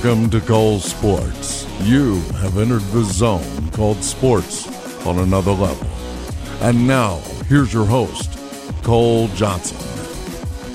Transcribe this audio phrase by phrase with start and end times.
[0.00, 1.66] Welcome to Cole Sportz.
[1.84, 4.68] You have entered the zone called sports
[5.04, 5.88] on another level.
[6.60, 7.16] And now,
[7.48, 8.38] here's your host,
[8.84, 9.76] Cole Johnson.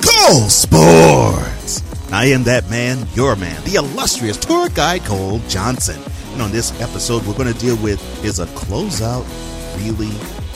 [0.02, 1.82] Cole Sportz!
[2.12, 6.02] I am that man, your man, the illustrious tour guide Cole Johnson.
[6.34, 9.24] And on this episode, we're going to deal with is a closeout
[9.78, 10.12] really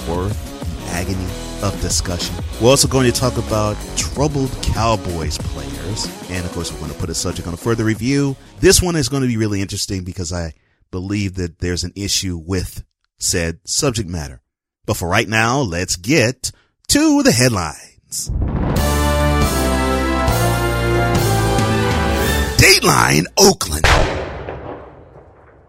[0.10, 0.36] worth
[0.84, 1.24] the agony
[1.64, 2.36] of discussion?
[2.62, 6.17] We're also going to talk about troubled Cowboys players.
[6.30, 8.36] And of course, we're going to put a subject on a further review.
[8.60, 10.54] This one is going to be really interesting because I
[10.92, 12.84] believe that there's an issue with
[13.18, 14.42] said subject matter.
[14.86, 16.52] But for right now, let's get
[16.90, 18.30] to the headlines.
[22.58, 23.86] Dateline Oakland.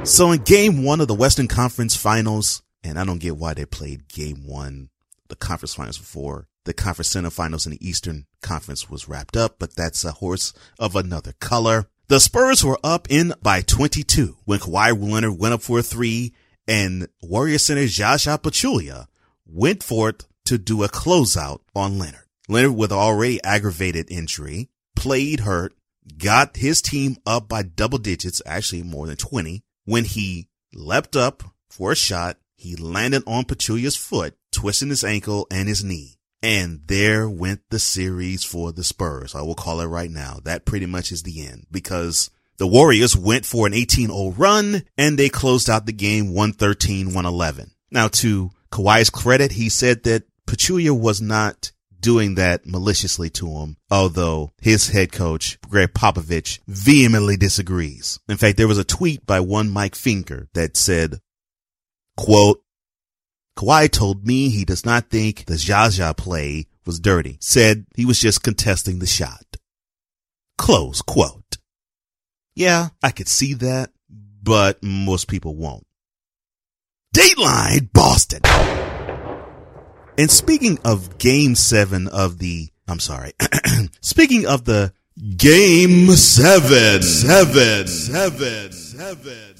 [0.09, 3.65] So in game one of the Western Conference Finals, and I don't get why they
[3.65, 4.88] played game one,
[5.28, 9.74] the conference finals before the conference semifinals in the Eastern Conference was wrapped up, but
[9.74, 11.87] that's a horse of another color.
[12.09, 16.35] The Spurs were up in by 22 when Kawhi Leonard went up for a three
[16.66, 19.07] and Warrior center Zaza Pachulia
[19.46, 22.27] went forth to do a closeout on Leonard.
[22.49, 25.73] Leonard with already aggravated injury played hurt,
[26.19, 31.43] got his team up by double digits, actually more than 20 when he leapt up
[31.71, 32.37] for a shot.
[32.57, 36.18] He landed on Pachulia's foot, twisting his ankle and his knee.
[36.42, 39.34] And there went the series for the Spurs.
[39.34, 40.38] I will call it right now.
[40.44, 45.18] That pretty much is the end because the Warriors went for an 18-0 run and
[45.18, 47.70] they closed out the game 113-111.
[47.90, 53.76] Now to Kawhi's credit, he said that Pachulia was not doing that maliciously to him,
[53.90, 58.20] although his head coach, Gregg Popovich, vehemently disagrees.
[58.28, 61.20] In fact, there was a tweet by one Mike Finger that said,
[62.16, 62.62] quote,
[63.59, 68.21] Kawhi told me he does not think the Zaza play was dirty, said he was
[68.21, 69.56] just contesting the shot.
[70.56, 71.56] Close quote.
[72.55, 75.84] Yeah, I could see that, but most people won't.
[77.12, 78.43] Dateline Boston.
[80.16, 83.33] And speaking of game seven of the, I'm sorry,
[84.00, 84.93] speaking of the
[85.37, 89.58] game seven, seven, seven, seven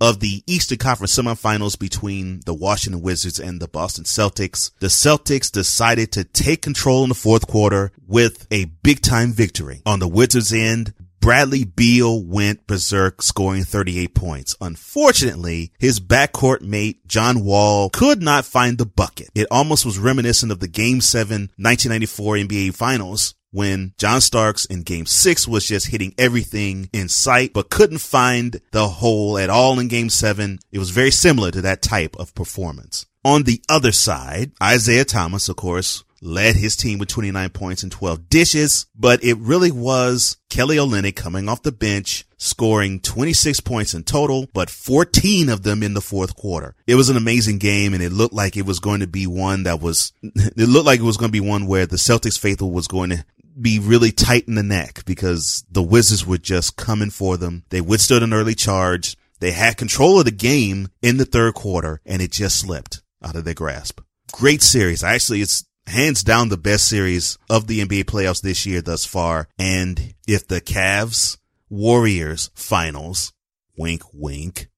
[0.00, 4.70] of the Eastern Conference semifinals between the Washington Wizards and the Boston Celtics.
[4.80, 9.82] The Celtics decided to take control in the fourth quarter with a big time victory.
[9.84, 14.56] On the Wizards end, Bradley Beal went berserk scoring 38 points.
[14.60, 19.28] Unfortunately, his backcourt mate John Wall could not find the bucket.
[19.34, 24.82] It almost was reminiscent of the game 7 1994 NBA finals when John Starks in
[24.82, 29.78] game six was just hitting everything in sight, but couldn't find the hole at all
[29.78, 30.58] in game seven.
[30.72, 33.06] It was very similar to that type of performance.
[33.24, 37.92] On the other side, Isaiah Thomas, of course, led his team with 29 points and
[37.92, 43.94] 12 dishes, but it really was Kelly Olynyk coming off the bench, scoring 26 points
[43.94, 46.74] in total, but 14 of them in the fourth quarter.
[46.86, 49.64] It was an amazing game and it looked like it was going to be one
[49.64, 52.70] that was, it looked like it was going to be one where the Celtics faithful
[52.70, 53.24] was going to
[53.60, 57.64] be really tight in the neck because the Wizards were just coming for them.
[57.70, 59.16] They withstood an early charge.
[59.40, 63.36] They had control of the game in the third quarter and it just slipped out
[63.36, 64.00] of their grasp.
[64.32, 65.02] Great series.
[65.02, 69.48] Actually, it's hands down the best series of the NBA playoffs this year thus far.
[69.58, 71.38] And if the Cavs
[71.70, 73.32] Warriors finals,
[73.76, 74.68] wink, wink,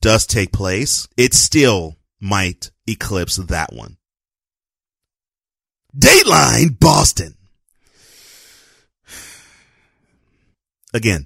[0.00, 3.96] does take place, it still might eclipse that one.
[5.96, 7.36] Dateline Boston.
[10.94, 11.24] Again.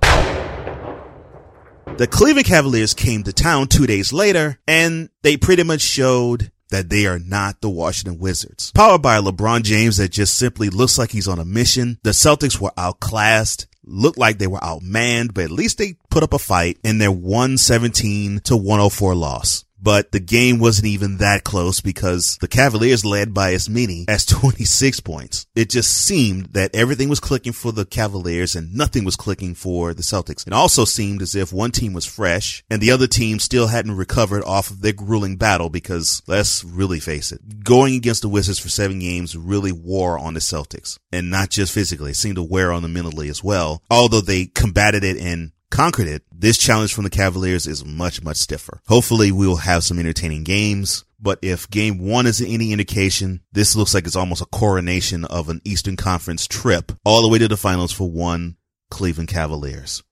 [1.99, 6.91] The Cleveland Cavaliers came to town two days later and they pretty much showed that
[6.91, 8.73] they are not the Washington Wizards.
[8.73, 11.99] Powered by LeBron James that just simply looks like he's on a mission.
[12.03, 16.35] The Celtics were outclassed, looked like they were outmanned, but at least they put up
[16.35, 21.81] a fight in their 117 to 104 loss but the game wasn't even that close
[21.81, 25.47] because the Cavaliers led by as many as 26 points.
[25.55, 29.95] It just seemed that everything was clicking for the Cavaliers and nothing was clicking for
[29.95, 30.47] the Celtics.
[30.47, 33.97] It also seemed as if one team was fresh and the other team still hadn't
[33.97, 38.59] recovered off of their grueling battle because let's really face it, going against the Wizards
[38.59, 42.13] for seven games really wore on the Celtics and not just physically.
[42.13, 46.09] It seemed to wear on them mentally as well, although they combated it and conquered
[46.09, 48.81] it, this challenge from the Cavaliers is much, much stiffer.
[48.87, 51.05] Hopefully we will have some entertaining games.
[51.20, 55.49] But if game one is any indication, this looks like it's almost a coronation of
[55.49, 58.56] an Eastern Conference trip all the way to the finals for one
[58.91, 60.03] Cleveland Cavaliers.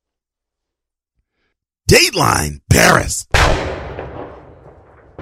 [1.88, 3.26] Dateline Paris.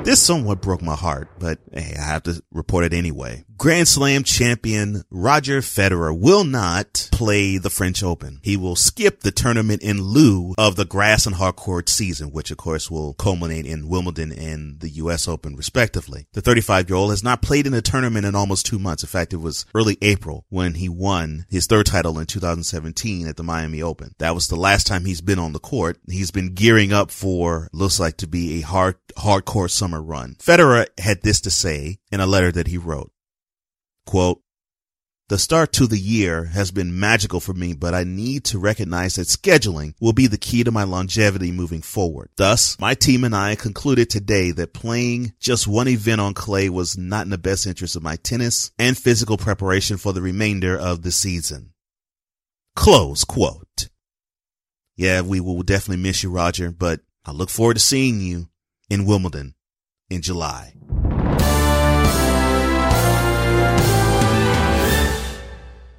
[0.05, 3.45] This somewhat broke my heart, but hey, I have to report it anyway.
[3.57, 8.41] Grand Slam champion Roger Federer will not play the French Open.
[8.43, 12.51] He will skip the tournament in lieu of the grass and hard court season, which
[12.51, 16.27] of course will culminate in Wimbledon and the US Open respectively.
[16.33, 19.05] The 35 year old has not played in a tournament in almost two months.
[19.05, 23.37] In fact, it was early April when he won his third title in 2017 at
[23.37, 24.15] the Miami Open.
[24.19, 25.99] That was the last time he's been on the court.
[26.09, 30.35] He's been gearing up for looks like to be a hard hardcore summer run.
[30.41, 33.13] Federer had this to say in a letter that he wrote.
[34.07, 34.41] Quote,
[35.29, 39.15] the start to the year has been magical for me, but I need to recognize
[39.15, 42.29] that scheduling will be the key to my longevity moving forward.
[42.37, 46.99] Thus, my team and I concluded today that playing just one event on clay was
[46.99, 51.01] not in the best interest of my tennis and physical preparation for the remainder of
[51.01, 51.73] the season.
[52.77, 53.89] Close quote.
[54.95, 58.49] Yeah, we will definitely miss you, Roger, but I look forward to seeing you
[58.91, 59.55] in Wimbledon
[60.11, 60.75] in July.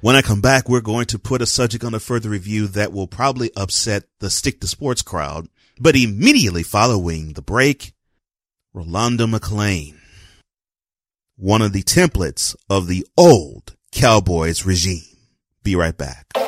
[0.06, 2.92] When I come back, we're going to put a subject on a further review that
[2.92, 5.48] will probably upset the stick to sports crowd,
[5.80, 7.92] but immediately following the break,
[8.72, 9.96] Rolando McClain,
[11.34, 15.02] one of the templates of the old Cowboys regime.
[15.64, 16.45] Be right back.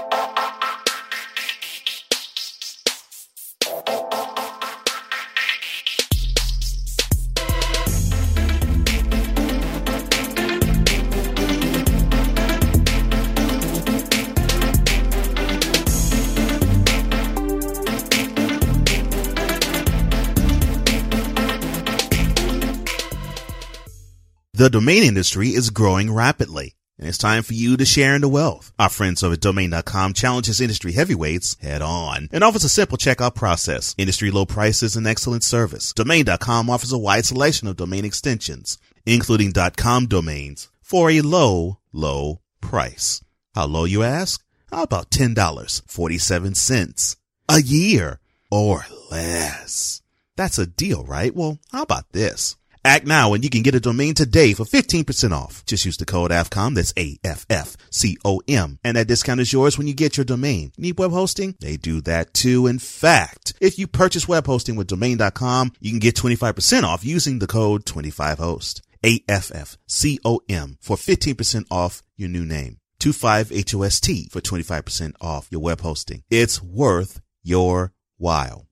[24.58, 26.74] The domain industry is growing rapidly.
[26.98, 28.72] And it's time for you to share in the wealth.
[28.76, 33.36] Our friends over at domain.com challenges industry heavyweights head on and offers a simple checkout
[33.36, 35.92] process, industry low prices and excellent service.
[35.92, 42.40] Domain.com offers a wide selection of domain extensions, including .com domains for a low, low
[42.60, 43.22] price.
[43.54, 44.44] How low you ask?
[44.72, 47.16] How about $10, 47 cents
[47.48, 48.18] a year
[48.50, 50.02] or less?
[50.34, 51.32] That's a deal, right?
[51.32, 52.56] Well, how about this?
[52.84, 55.64] Act now and you can get a domain today for 15% off.
[55.66, 60.16] Just use the code AFFCOM, that's A-F-F-C-O-M, and that discount is yours when you get
[60.16, 60.72] your domain.
[60.76, 61.54] Need web hosting?
[61.60, 62.66] They do that too.
[62.66, 67.38] In fact, if you purchase web hosting with domain.com, you can get 25% off using
[67.38, 68.80] the code 25host.
[69.04, 72.78] A-F-F-C-O-M for 15% off your new name.
[73.00, 76.24] 25HOST for 25% off your web hosting.
[76.30, 78.66] It's worth your while.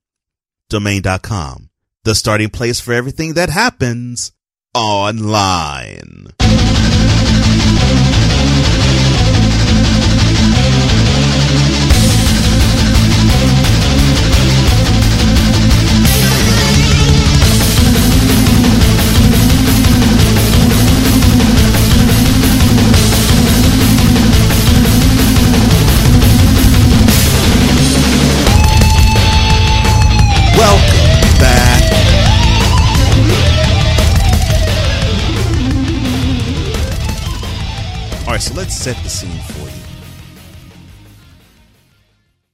[0.69, 1.69] Domain.com
[2.07, 4.31] the starting place for everything that happens
[4.73, 6.26] online.
[38.37, 39.83] Right, so let's set the scene for you.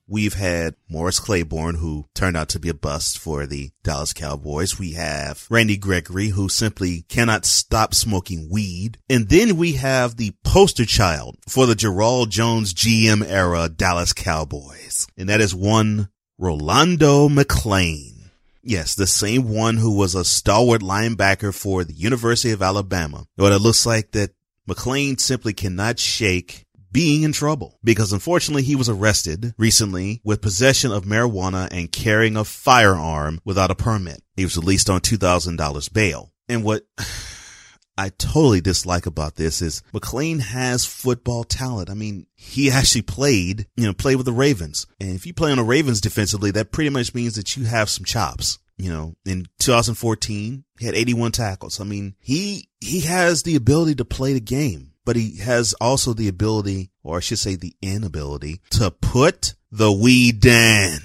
[0.07, 4.77] We've had Morris Claiborne, who turned out to be a bust for the Dallas Cowboys.
[4.79, 8.99] We have Randy Gregory, who simply cannot stop smoking weed.
[9.09, 15.07] And then we have the poster child for the Gerald Jones GM era Dallas Cowboys.
[15.17, 18.29] And that is one Rolando McClain.
[18.61, 23.25] Yes, the same one who was a stalwart linebacker for the University of Alabama.
[23.35, 24.31] But it looks like that
[24.67, 30.91] McClain simply cannot shake being in trouble because unfortunately he was arrested recently with possession
[30.91, 34.21] of marijuana and carrying a firearm without a permit.
[34.35, 36.31] He was released on $2,000 bail.
[36.47, 36.83] And what
[37.97, 41.91] I totally dislike about this is McClain has football talent.
[41.91, 44.87] I mean, he actually played, you know, played with the Ravens.
[44.99, 47.89] And if you play on the Ravens defensively, that pretty much means that you have
[47.89, 48.57] some chops.
[48.77, 51.79] You know, in 2014, he had 81 tackles.
[51.79, 56.13] I mean, he, he has the ability to play the game, but he has also
[56.13, 60.99] the ability, or I should say the inability to put the weed down.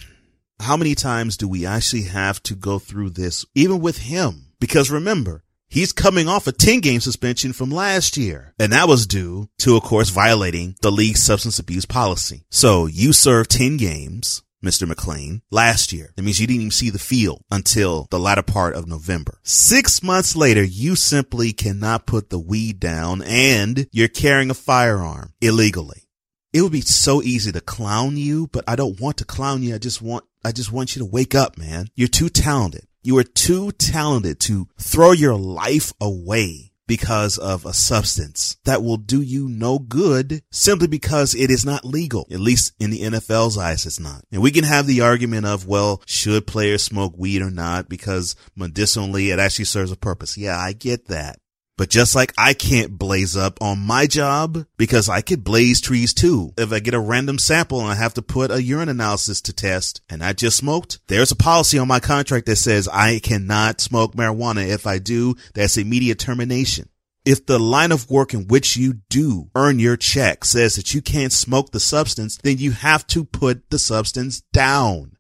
[0.61, 4.47] How many times do we actually have to go through this, even with him?
[4.59, 8.55] Because remember, He's coming off a 10 game suspension from last year.
[8.59, 12.45] And that was due to, of course, violating the league's substance abuse policy.
[12.49, 14.91] So you serve 10 games, Mr.
[14.91, 16.13] McClain, last year.
[16.17, 19.39] That means you didn't even see the field until the latter part of November.
[19.43, 25.33] Six months later, you simply cannot put the weed down and you're carrying a firearm
[25.41, 26.09] illegally.
[26.53, 29.75] It would be so easy to clown you, but I don't want to clown you.
[29.75, 31.89] I just want, I just want you to wake up, man.
[31.95, 32.87] You're too talented.
[33.03, 38.97] You are too talented to throw your life away because of a substance that will
[38.97, 42.27] do you no good simply because it is not legal.
[42.33, 44.25] At least in the NFL's eyes, it's not.
[44.33, 47.89] And we can have the argument of, well, should players smoke weed or not?
[47.89, 50.37] Because medicinally, it actually serves a purpose.
[50.37, 51.39] Yeah, I get that.
[51.79, 56.13] But just like I can't blaze up on my job because I could blaze trees
[56.13, 56.53] too.
[56.59, 59.53] If I get a random sample and I have to put a urine analysis to
[59.53, 63.81] test and I just smoked, there's a policy on my contract that says I cannot
[63.81, 64.67] smoke marijuana.
[64.69, 66.89] If I do, that's immediate termination.
[67.25, 71.01] If the line of work in which you do earn your check says that you
[71.01, 75.17] can't smoke the substance, then you have to put the substance down.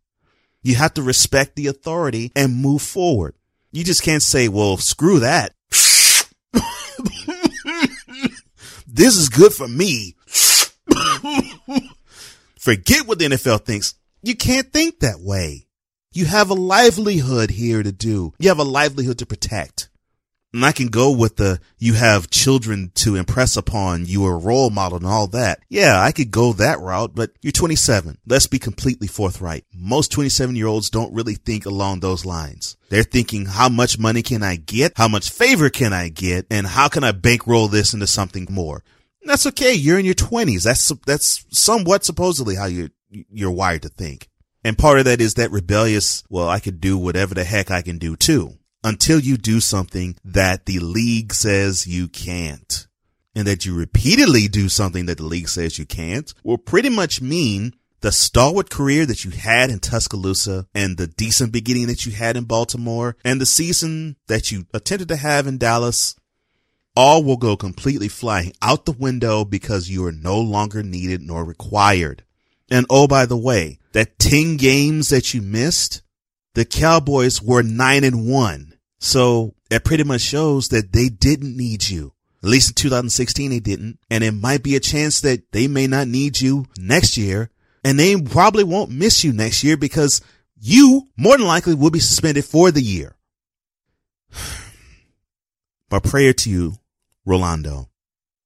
[0.62, 3.36] You have to respect the authority and move forward.
[3.70, 5.54] You just can't say, well, screw that.
[8.98, 10.16] This is good for me.
[12.58, 13.94] Forget what the NFL thinks.
[14.22, 15.68] You can't think that way.
[16.12, 18.32] You have a livelihood here to do.
[18.40, 19.87] You have a livelihood to protect.
[20.52, 24.38] And I can go with the, you have children to impress upon, you are a
[24.38, 25.60] role model and all that.
[25.68, 28.18] Yeah, I could go that route, but you're 27.
[28.26, 29.66] Let's be completely forthright.
[29.74, 32.78] Most 27 year olds don't really think along those lines.
[32.88, 34.92] They're thinking, how much money can I get?
[34.96, 36.46] How much favor can I get?
[36.50, 38.82] And how can I bankroll this into something more?
[39.24, 39.74] That's okay.
[39.74, 40.62] You're in your 20s.
[40.62, 44.30] That's, that's somewhat supposedly how you, you're wired to think.
[44.64, 47.82] And part of that is that rebellious, well, I could do whatever the heck I
[47.82, 52.86] can do too until you do something that the league says you can't.
[53.34, 57.20] And that you repeatedly do something that the league says you can't will pretty much
[57.20, 62.12] mean the stalwart career that you had in Tuscaloosa and the decent beginning that you
[62.12, 66.16] had in Baltimore and the season that you attempted to have in Dallas
[66.96, 71.44] all will go completely flying out the window because you are no longer needed nor
[71.44, 72.24] required.
[72.70, 76.02] And oh, by the way, that 10 games that you missed,
[76.54, 78.67] the Cowboys were nine and one.
[78.98, 82.12] So it pretty much shows that they didn't need you.
[82.42, 83.98] At least in 2016, they didn't.
[84.10, 87.50] And it might be a chance that they may not need you next year.
[87.84, 90.20] And they probably won't miss you next year because
[90.60, 93.16] you more than likely will be suspended for the year.
[95.90, 96.74] My prayer to you,
[97.24, 97.88] Rolando,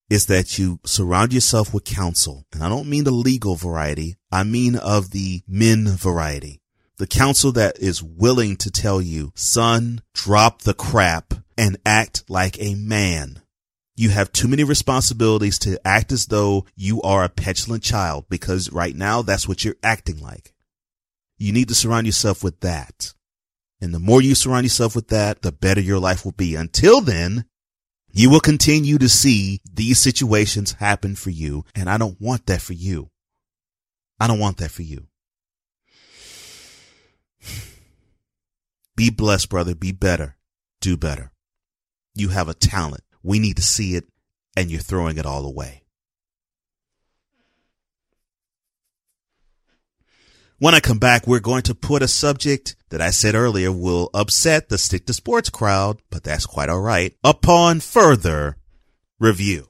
[0.08, 2.46] is that you surround yourself with counsel.
[2.52, 4.16] And I don't mean the legal variety.
[4.30, 6.61] I mean of the men variety
[7.02, 12.56] the counsel that is willing to tell you, son, drop the crap and act like
[12.60, 13.42] a man.
[13.96, 18.70] You have too many responsibilities to act as though you are a petulant child because
[18.70, 20.54] right now that's what you're acting like.
[21.38, 23.12] You need to surround yourself with that.
[23.80, 26.54] And the more you surround yourself with that, the better your life will be.
[26.54, 27.46] Until then,
[28.12, 31.64] you will continue to see these situations happen for you.
[31.74, 33.10] And I don't want that for you.
[34.20, 35.08] I don't want that for you.
[39.02, 39.74] Be blessed, brother.
[39.74, 40.36] Be better.
[40.80, 41.32] Do better.
[42.14, 43.02] You have a talent.
[43.20, 44.04] We need to see it,
[44.56, 45.82] and you're throwing it all away.
[50.60, 54.08] When I come back, we're going to put a subject that I said earlier will
[54.14, 58.56] upset the stick to sports crowd, but that's quite all right, upon further
[59.18, 59.66] review.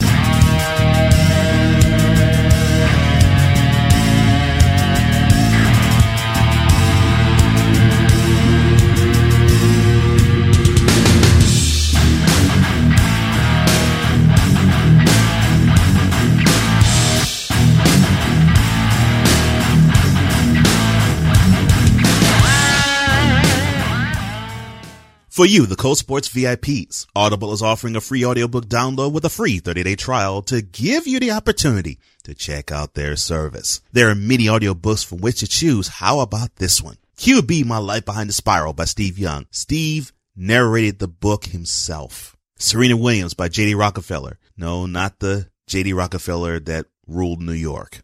[25.32, 29.30] For you, the Cole Sportz VIPs, Audible is offering a free audiobook download with a
[29.30, 33.80] free 30-day trial to give you the opportunity to check out their service.
[33.92, 35.88] There are many audiobooks from which to choose.
[35.88, 36.98] How about this one?
[37.16, 39.46] QB My Life Behind the Spiral by Steve Young.
[39.50, 42.36] Steve narrated the book himself.
[42.58, 43.74] Serena Williams by J.D.
[43.74, 44.38] Rockefeller.
[44.58, 45.94] No, not the J.D.
[45.94, 48.02] Rockefeller that ruled New York.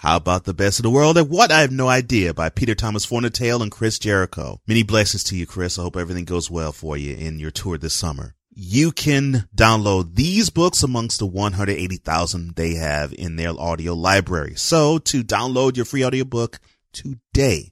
[0.00, 1.52] How about the best of the world at what?
[1.52, 4.58] I have no idea by Peter Thomas Fornatale and Chris Jericho.
[4.66, 5.78] Many blessings to you, Chris.
[5.78, 8.34] I hope everything goes well for you in your tour this summer.
[8.48, 14.54] You can download these books amongst the 180,000 they have in their audio library.
[14.56, 16.60] So to download your free audiobook
[16.94, 17.69] today,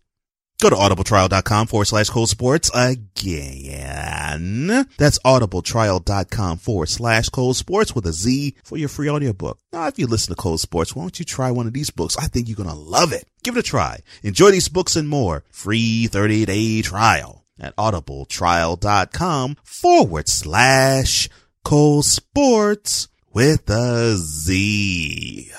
[0.60, 4.66] Go to audibletrial.com forward slash Cole Sportz again.
[4.98, 9.60] That's audibletrial.com forward slash Cole Sportz with a Z for your free audiobook.
[9.72, 12.16] Now, if you listen to Cole Sportz, why don't you try one of these books?
[12.18, 13.28] I think you're going to love it.
[13.44, 14.00] Give it a try.
[14.24, 15.44] Enjoy these books and more.
[15.50, 21.28] Free 30 day trial at audibletrial.com forward slash
[21.64, 25.52] Cole Sportz with a Z.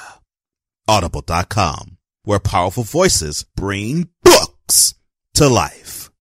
[0.89, 6.11] Audible.com where powerful voices bring books to life.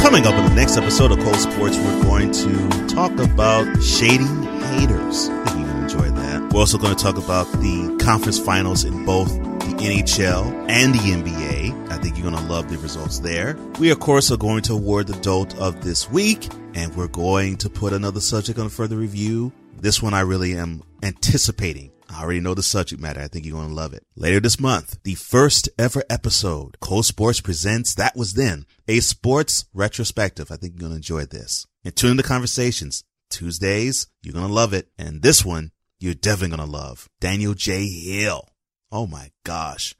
[0.00, 4.51] Coming up in the next episode of Cole Sportz, we're going to talk about shading
[4.72, 5.28] haters.
[5.28, 6.52] I think you're going to enjoy that.
[6.52, 10.98] We're also going to talk about the conference finals in both the NHL and the
[10.98, 11.90] NBA.
[11.90, 13.56] I think you're going to love the results there.
[13.78, 17.56] We, of course, are going to award the dolt of this week, and we're going
[17.58, 19.52] to put another subject on further review.
[19.76, 21.90] This one I really am anticipating.
[22.08, 23.20] I already know the subject matter.
[23.20, 24.04] I think you're going to love it.
[24.16, 29.64] Later this month, the first ever episode, Cole Sportz presents That Was Then, a sports
[29.72, 30.50] retrospective.
[30.50, 31.66] I think you're going to enjoy this.
[31.84, 33.04] And tune in to conversations.
[33.32, 34.88] Tuesdays, you're going to love it.
[34.98, 37.08] And this one, you're definitely going to love.
[37.20, 37.88] Daniel J.
[37.88, 38.48] Hill.
[38.90, 39.94] Oh my gosh.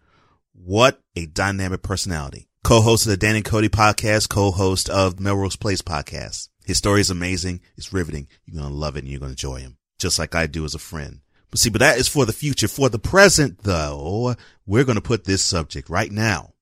[0.52, 2.48] What a dynamic personality.
[2.62, 6.48] Co-host of the Dan and Cody podcast, co-host of Melrose Place podcast.
[6.64, 7.60] His story is amazing.
[7.76, 8.28] It's riveting.
[8.46, 10.64] You're going to love it and you're going to enjoy him just like I do
[10.64, 11.20] as a friend.
[11.50, 12.68] But see, but that is for the future.
[12.68, 14.34] For the present though,
[14.66, 16.54] we're going to put this subject right now.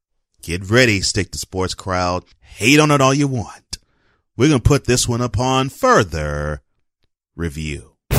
[0.42, 2.24] Get ready, stick to sports crowd.
[2.40, 3.78] Hate on it all you want.
[4.40, 6.62] We're going to put this one upon further
[7.36, 7.92] review.
[8.08, 8.18] And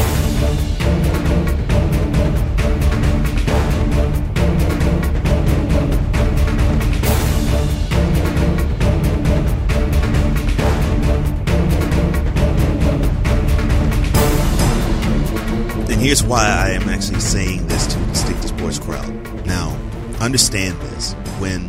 [16.00, 19.48] here's why I am actually saying this to the Stick to Sports crowd.
[19.48, 19.76] Now,
[20.20, 21.14] understand this.
[21.40, 21.68] When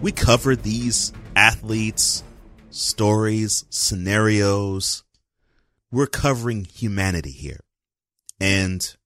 [0.00, 2.22] we cover these athletes,
[2.70, 5.04] stories, scenarios,
[5.90, 7.60] we're covering humanity here.
[8.40, 8.96] And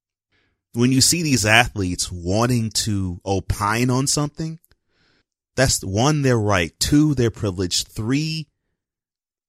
[0.72, 4.58] when you see these athletes wanting to opine on something,
[5.56, 6.72] that's one, their right.
[6.78, 7.84] Two, their privilege.
[7.84, 8.48] Three,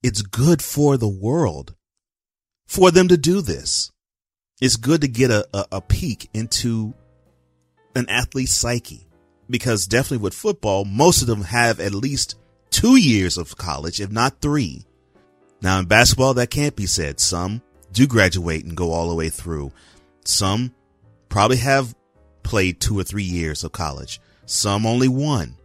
[0.04, 1.76] it's good for the world
[2.68, 3.92] for them to do this.
[4.62, 6.94] It's good to get a, a, a peek into
[7.96, 9.08] an athlete's psyche
[9.50, 12.36] because definitely with football, most of them have at least
[12.70, 14.86] two years of college, if not three.
[15.62, 17.20] Now in basketball, that can't be said.
[17.20, 19.72] Some do graduate and go all the way through.
[20.26, 20.74] Some
[21.30, 21.96] probably have
[22.44, 24.20] played two or three years of college.
[24.46, 25.58] Some only one.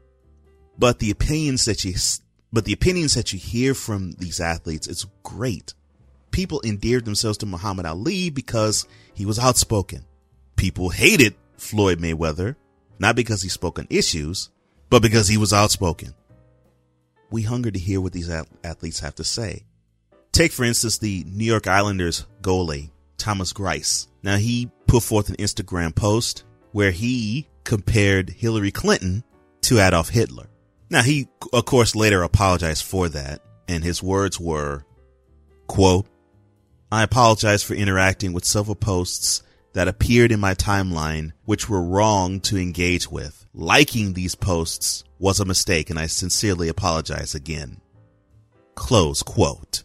[0.79, 1.95] But the opinions that you,
[2.53, 5.75] but the opinions that you hear from these athletes, it's great.
[6.31, 10.05] People endeared themselves to Muhammad Ali because he was outspoken.
[10.57, 12.57] People hated Floyd Mayweather,
[12.99, 14.51] not because he spoke on issues,
[14.89, 16.15] but because he was outspoken.
[17.31, 18.31] We hunger to hear what these
[18.65, 19.65] athletes have to say.
[20.33, 24.09] Take, for instance, the New York Islanders goalie, Thomas Greiss.
[24.23, 29.25] Now, he put forth an Instagram post where he compared Hillary Clinton
[29.63, 30.47] to Adolf Hitler.
[30.89, 34.85] Now, he, of course, later apologized for that, and his words were,
[35.67, 36.07] quote,
[36.91, 42.41] I apologize for interacting with several posts that appeared in my timeline which were wrong
[42.41, 43.47] to engage with.
[43.55, 47.81] Liking these posts was a mistake and I sincerely apologize again.
[48.75, 49.85] Close quote.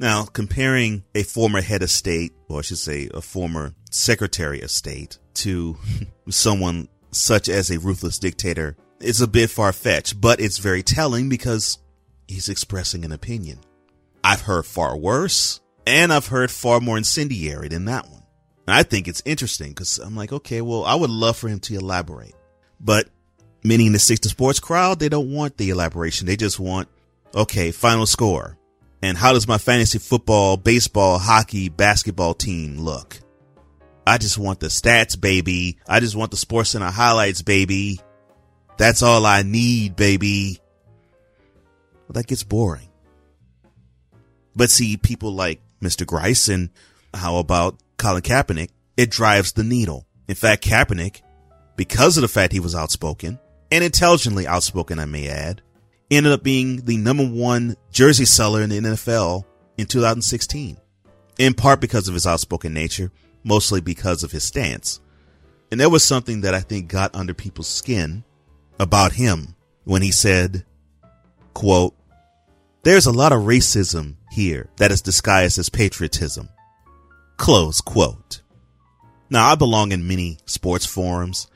[0.00, 4.70] Now, comparing a former head of state, or I should say a former secretary of
[4.70, 5.76] state, to
[6.30, 11.28] someone such as a ruthless dictator is a bit far fetched, but it's very telling
[11.28, 11.78] because
[12.28, 13.58] he's expressing an opinion.
[14.22, 18.19] I've heard far worse, and I've heard far more incendiary than that one.
[18.70, 21.58] And I think it's interesting because I'm like, okay, well, I would love for him
[21.58, 22.36] to elaborate.
[22.78, 23.08] But
[23.64, 26.28] many in the 60 sports crowd, they don't want the elaboration.
[26.28, 26.88] They just want,
[27.34, 28.56] okay, final score
[29.02, 33.18] and how does my fantasy football, baseball, hockey, basketball team look?
[34.06, 35.78] I just want the stats, baby.
[35.88, 37.98] I just want the sports center highlights, baby.
[38.78, 40.60] That's all I need, baby.
[42.06, 42.88] Well, that gets boring.
[44.54, 46.06] But see, people like Mr.
[46.06, 46.70] Greiss and
[47.14, 48.70] how about Colin Kaepernick?
[48.96, 50.06] It drives the needle.
[50.28, 51.22] In fact, Kaepernick,
[51.76, 53.38] because of the fact he was outspoken
[53.70, 55.62] and intelligently outspoken, I may add,
[56.10, 59.44] ended up being the number one jersey seller in the NFL
[59.78, 60.76] in 2016,
[61.38, 63.10] in part because of his outspoken nature,
[63.44, 65.00] mostly because of his stance.
[65.70, 68.24] And there was something that I think got under people's skin
[68.78, 70.64] about him when he said,
[71.54, 71.94] quote,
[72.82, 76.48] there's a lot of racism here that is disguised as patriotism.
[77.40, 78.42] Close quote.
[79.30, 81.48] Now I belong in many sports forums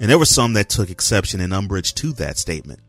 [0.00, 2.80] and there were some that took exception and umbrage to that statement.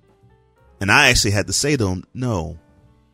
[0.79, 2.57] And I actually had to say to him, no,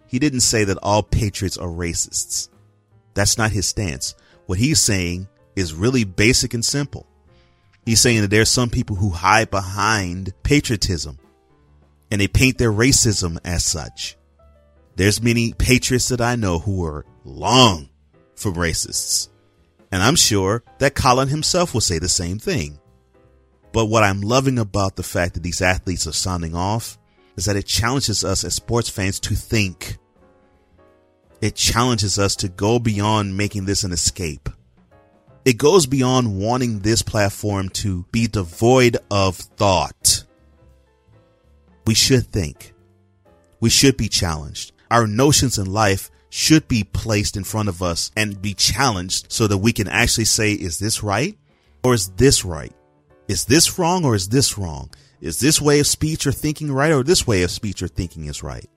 [0.08, 2.48] he didn't say that all patriots are racists.
[3.16, 4.16] That's not his stance.
[4.46, 7.06] What he's saying is really basic and simple.
[7.86, 11.20] He's saying that there's some people who hide behind patriotism
[12.10, 14.16] and they paint their racism as such.
[14.96, 17.90] There's many patriots that I know who are long
[18.38, 19.30] from racists.
[19.92, 22.80] And I'm sure that Colin himself will say the same thing.
[23.74, 26.98] But what I'm loving about the fact that these athletes are sounding off
[27.36, 29.98] is that it challenges us as sports fans to think.
[31.42, 34.50] It challenges us to go beyond making this an escape.
[35.46, 40.24] It goes beyond wanting this platform to be devoid of thought.
[41.86, 42.74] We should think.
[43.62, 44.74] We should be challenged.
[44.92, 49.48] Our notions in life should be placed in front of us and be challenged so
[49.48, 51.38] that we can actually say, is this right?
[51.84, 52.74] Or is this right?
[53.28, 54.90] Is this wrong or is this wrong?
[55.22, 58.26] Is this way of speech or thinking right or this way of speech or thinking
[58.26, 58.68] is right?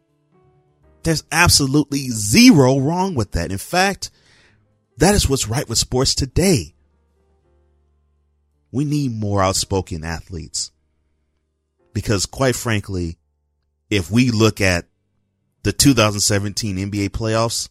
[1.02, 3.50] There's absolutely zero wrong with that.
[3.50, 4.10] In fact,
[4.98, 6.74] that is what's right with sports today.
[8.72, 10.70] We need more outspoken athletes
[11.92, 13.18] because quite frankly,
[13.88, 14.86] if we look at
[15.62, 17.68] the 2017 NBA playoffs,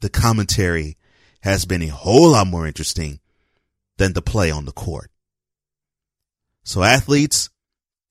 [0.00, 0.96] the commentary
[1.40, 3.20] has been a whole lot more interesting
[3.98, 5.10] than the play on the court.
[6.62, 7.50] So athletes,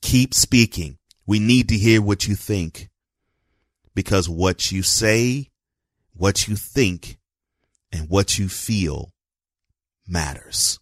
[0.01, 0.97] keep speaking.
[1.25, 2.89] We need to hear what you think
[3.95, 5.49] because what you say,
[6.13, 7.17] what you think,
[7.91, 9.13] and what you feel
[10.07, 10.79] matters.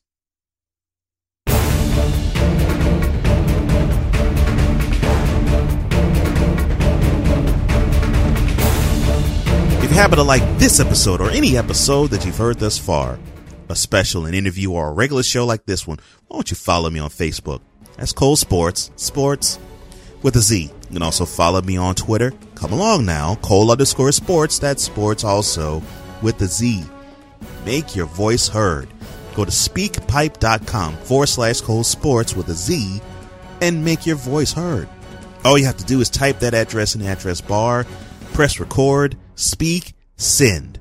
[9.91, 13.19] If you happen to like this episode or any episode that you've heard thus far,
[13.67, 16.89] a special, an interview, or a regular show like this one, why don't you follow
[16.89, 17.60] me on Facebook?
[17.97, 19.60] That's Cole Sportz, sports
[20.23, 20.62] with a Z.
[20.62, 22.32] You can also follow me on Twitter.
[22.56, 24.60] Come along now, Cole underscore sports.
[24.60, 25.84] That's sports also
[26.21, 26.86] with a Z.
[27.65, 28.88] Make your voice heard.
[29.36, 33.01] Go to speakpipe.com forward slash Cole Sportz with a Z
[33.60, 34.88] and make your voice heard.
[35.43, 37.86] All you have to do is type that address in the address bar,
[38.32, 40.80] press record, speak, send,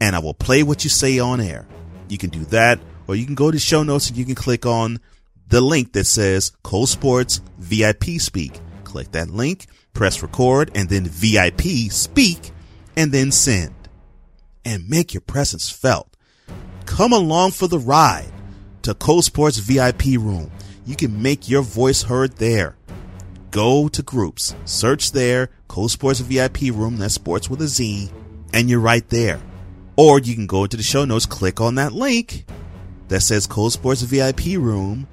[0.00, 1.66] and I will play what you say on air.
[2.08, 4.66] You can do that, or you can go to show notes and you can click
[4.66, 5.00] on
[5.48, 8.52] the link that says Cole Sportz VIP Speak.
[8.84, 12.50] Click that link, press record, and then VIP Speak,
[12.96, 13.74] and then send.
[14.64, 16.16] And make your presence felt.
[16.86, 18.32] Come along for the ride
[18.82, 20.50] to Cole Sportz VIP Room.
[20.86, 22.76] You can make your voice heard there.
[23.50, 28.08] Go to groups, search there, Cole Sportz VIP Room, that's sports with a Z,
[28.52, 29.40] and you're right there.
[29.96, 32.44] Or you can go into the show notes, click on that link
[33.08, 35.08] that says Cole Sportz VIP Room,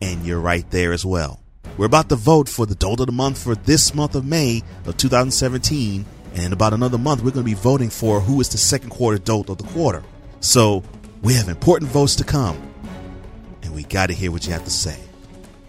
[0.00, 1.40] and you're right there as well.
[1.76, 4.62] We're about to vote for the Dolt of the Month for this month of May
[4.84, 8.48] of 2017, and in about another month, we're going to be voting for who is
[8.48, 10.02] the second quarter Dolt of the quarter.
[10.40, 10.82] So
[11.22, 12.60] we have important votes to come,
[13.62, 14.98] and we got to hear what you have to say.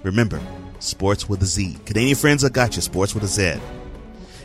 [0.01, 0.41] Remember,
[0.79, 1.77] sports with a Z.
[1.85, 2.81] Canadian friends, I got you.
[2.81, 3.53] Sports with a Z.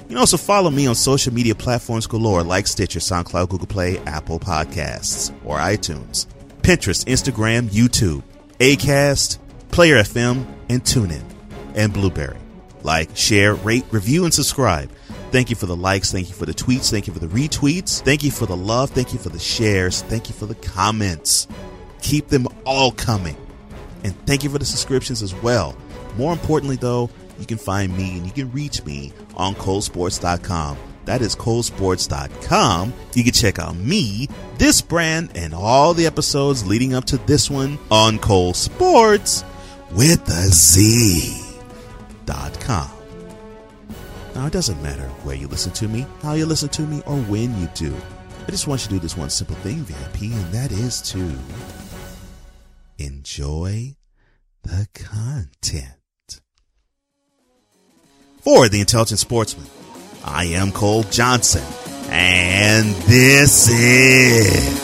[0.02, 3.98] You can also follow me on social media platforms galore like Stitcher, SoundCloud, Google Play,
[4.00, 6.26] Apple Podcasts, or iTunes,
[6.62, 8.22] Pinterest, Instagram, YouTube,
[8.58, 9.38] Acast,
[9.70, 11.24] Player FM, and TuneIn,
[11.74, 12.36] and Blubrry.
[12.82, 14.90] Like, share, rate, review, and subscribe.
[15.30, 16.12] Thank you for the likes.
[16.12, 16.90] Thank you for the tweets.
[16.90, 18.02] Thank you for the retweets.
[18.02, 18.90] Thank you for the love.
[18.90, 20.02] Thank you for the shares.
[20.02, 21.48] Thank you for the comments.
[22.02, 23.36] Keep them all coming.
[24.04, 25.76] And thank you for the subscriptions as well.
[26.16, 30.78] More importantly, though, you can find me and you can reach me on colesports.com.
[31.04, 32.92] That is colesports.com.
[33.14, 37.50] You can check out me, this brand, and all the episodes leading up to this
[37.50, 39.44] one on Cole Sportz
[39.90, 41.42] with a Z.com.
[44.34, 47.16] Now, it doesn't matter where you listen to me, how you listen to me, or
[47.16, 47.94] when you do.
[48.46, 51.32] I just want you to do this one simple thing, VIP, and that is to
[52.98, 53.96] enjoy
[54.62, 56.01] the content.
[58.42, 59.68] For the Intelligent Sportsman,
[60.24, 61.62] I am Cole Johnson,
[62.10, 64.80] and this is.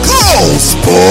[0.00, 1.04] Cole Sportz!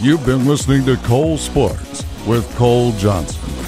[0.00, 3.59] You've been listening to Cole Sportz with Cole Johnson.